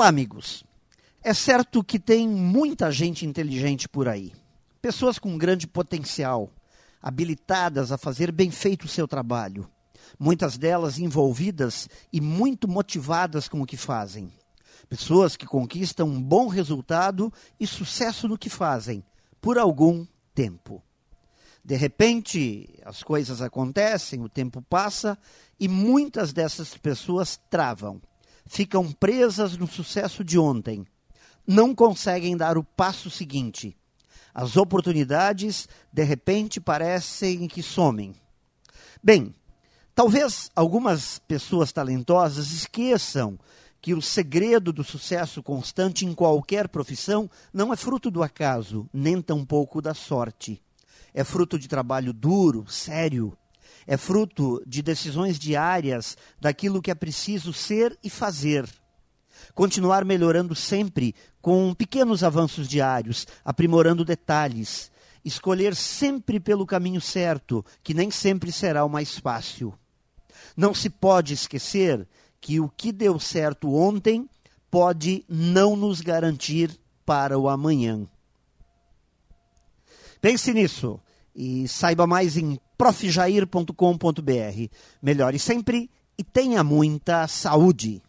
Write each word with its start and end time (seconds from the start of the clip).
Olá, 0.00 0.08
amigos. 0.08 0.64
É 1.22 1.34
certo 1.34 1.84
que 1.84 1.98
tem 1.98 2.26
muita 2.26 2.90
gente 2.90 3.26
inteligente 3.26 3.86
por 3.86 4.08
aí. 4.08 4.32
Pessoas 4.80 5.18
com 5.18 5.36
grande 5.36 5.66
potencial, 5.66 6.50
habilitadas 7.02 7.92
a 7.92 7.98
fazer 7.98 8.32
bem 8.32 8.50
feito 8.50 8.84
o 8.84 8.88
seu 8.88 9.06
trabalho. 9.06 9.70
Muitas 10.18 10.56
delas 10.56 10.98
envolvidas 10.98 11.86
e 12.10 12.18
muito 12.18 12.66
motivadas 12.66 13.46
com 13.46 13.60
o 13.60 13.66
que 13.66 13.76
fazem. 13.76 14.32
Pessoas 14.88 15.36
que 15.36 15.44
conquistam 15.44 16.06
um 16.06 16.22
bom 16.22 16.48
resultado 16.48 17.30
e 17.60 17.66
sucesso 17.66 18.26
no 18.26 18.38
que 18.38 18.48
fazem, 18.48 19.04
por 19.38 19.58
algum 19.58 20.06
tempo. 20.34 20.82
De 21.62 21.76
repente, 21.76 22.80
as 22.86 23.02
coisas 23.02 23.42
acontecem, 23.42 24.22
o 24.22 24.30
tempo 24.30 24.62
passa 24.62 25.18
e 25.60 25.68
muitas 25.68 26.32
dessas 26.32 26.74
pessoas 26.74 27.38
travam, 27.50 28.00
ficam 28.50 28.90
presas 28.90 29.56
no 29.56 29.68
sucesso 29.68 30.24
de 30.24 30.36
ontem, 30.36 30.84
não 31.46 31.72
conseguem 31.72 32.36
dar 32.36 32.58
o 32.58 32.64
passo 32.64 33.08
seguinte. 33.08 33.76
As 34.34 34.56
oportunidades, 34.56 35.68
de 35.92 36.02
repente, 36.02 36.60
parecem 36.60 37.46
que 37.46 37.62
somem. 37.62 38.12
Bem, 39.00 39.32
talvez 39.94 40.50
algumas 40.56 41.20
pessoas 41.20 41.70
talentosas 41.70 42.50
esqueçam 42.50 43.38
que 43.80 43.94
o 43.94 44.02
segredo 44.02 44.72
do 44.72 44.82
sucesso 44.82 45.44
constante 45.44 46.04
em 46.04 46.12
qualquer 46.12 46.68
profissão 46.68 47.30
não 47.52 47.72
é 47.72 47.76
fruto 47.76 48.10
do 48.10 48.20
acaso, 48.20 48.90
nem 48.92 49.22
tampouco 49.22 49.80
da 49.80 49.94
sorte. 49.94 50.60
É 51.14 51.22
fruto 51.22 51.56
de 51.56 51.68
trabalho 51.68 52.12
duro, 52.12 52.66
sério. 52.68 53.38
É 53.86 53.96
fruto 53.96 54.62
de 54.66 54.82
decisões 54.82 55.38
diárias 55.38 56.16
daquilo 56.40 56.82
que 56.82 56.90
é 56.90 56.94
preciso 56.94 57.52
ser 57.52 57.98
e 58.02 58.10
fazer. 58.10 58.68
Continuar 59.54 60.04
melhorando 60.04 60.54
sempre 60.54 61.14
com 61.40 61.74
pequenos 61.74 62.22
avanços 62.22 62.68
diários, 62.68 63.26
aprimorando 63.44 64.04
detalhes. 64.04 64.90
Escolher 65.24 65.74
sempre 65.74 66.40
pelo 66.40 66.64
caminho 66.64 67.00
certo, 67.00 67.64
que 67.82 67.92
nem 67.92 68.10
sempre 68.10 68.50
será 68.52 68.84
o 68.84 68.88
mais 68.88 69.18
fácil. 69.18 69.74
Não 70.56 70.74
se 70.74 70.88
pode 70.88 71.34
esquecer 71.34 72.06
que 72.40 72.58
o 72.58 72.68
que 72.68 72.90
deu 72.90 73.18
certo 73.18 73.74
ontem 73.74 74.28
pode 74.70 75.24
não 75.28 75.76
nos 75.76 76.00
garantir 76.00 76.78
para 77.04 77.38
o 77.38 77.48
amanhã. 77.48 78.06
Pense 80.20 80.52
nisso 80.52 81.00
e 81.34 81.66
saiba 81.66 82.06
mais 82.06 82.36
em 82.36 82.58
profjair.com.br. 82.80 84.66
Melhore 85.02 85.38
sempre 85.38 85.90
e 86.16 86.24
tenha 86.24 86.64
muita 86.64 87.28
saúde. 87.28 88.00